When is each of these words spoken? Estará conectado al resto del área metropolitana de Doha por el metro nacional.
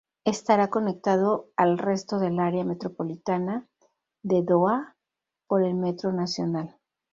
Estará 0.25 0.71
conectado 0.71 1.51
al 1.55 1.77
resto 1.77 2.17
del 2.17 2.39
área 2.39 2.63
metropolitana 2.63 3.67
de 4.23 4.41
Doha 4.41 4.95
por 5.47 5.61
el 5.63 5.75
metro 5.75 6.11
nacional. 6.11 6.75